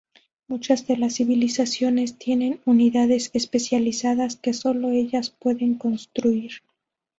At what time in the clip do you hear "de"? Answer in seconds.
0.87-0.97